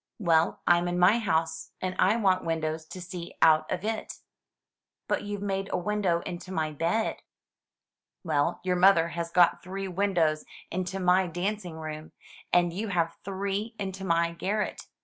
Well, 0.17 0.61
I'm 0.65 0.87
in 0.87 0.97
my 0.97 1.19
house, 1.19 1.73
and 1.79 1.95
I 1.99 2.15
want 2.15 2.43
windows 2.43 2.87
to 2.87 2.99
see 2.99 3.35
out 3.39 3.71
of 3.71 3.85
it." 3.85 4.17
"But 5.07 5.21
you've 5.21 5.43
made 5.43 5.69
a 5.71 5.77
window 5.77 6.21
into 6.21 6.51
my 6.51 6.71
bed." 6.71 7.17
"Well, 8.23 8.61
your 8.63 8.77
mother 8.77 9.09
has 9.09 9.29
got 9.29 9.61
three 9.61 9.87
windows 9.87 10.43
into 10.71 10.99
my 10.99 11.27
danc 11.27 11.63
ing 11.65 11.75
room, 11.77 12.13
and 12.51 12.73
you 12.73 12.87
have 12.87 13.15
three 13.23 13.75
into 13.77 14.03
my 14.03 14.31
garret. 14.31 14.87